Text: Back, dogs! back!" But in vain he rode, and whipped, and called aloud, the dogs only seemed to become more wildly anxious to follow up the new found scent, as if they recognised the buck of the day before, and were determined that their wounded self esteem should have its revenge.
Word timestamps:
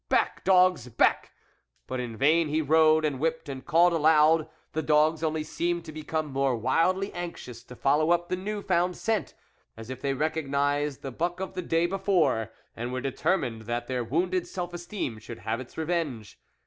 Back, 0.09 0.43
dogs! 0.43 0.87
back!" 0.87 1.29
But 1.87 1.99
in 1.99 2.17
vain 2.17 2.47
he 2.47 2.59
rode, 2.59 3.05
and 3.05 3.19
whipped, 3.19 3.47
and 3.47 3.63
called 3.63 3.93
aloud, 3.93 4.49
the 4.73 4.81
dogs 4.81 5.21
only 5.21 5.43
seemed 5.43 5.85
to 5.85 5.91
become 5.91 6.25
more 6.33 6.55
wildly 6.55 7.13
anxious 7.13 7.63
to 7.65 7.75
follow 7.75 8.09
up 8.09 8.27
the 8.27 8.35
new 8.35 8.63
found 8.63 8.97
scent, 8.97 9.35
as 9.77 9.91
if 9.91 10.01
they 10.01 10.15
recognised 10.15 11.03
the 11.03 11.11
buck 11.11 11.39
of 11.39 11.53
the 11.53 11.61
day 11.61 11.85
before, 11.85 12.51
and 12.75 12.91
were 12.91 12.99
determined 12.99 13.67
that 13.67 13.85
their 13.85 14.03
wounded 14.03 14.47
self 14.47 14.73
esteem 14.73 15.19
should 15.19 15.37
have 15.41 15.59
its 15.59 15.77
revenge. 15.77 16.39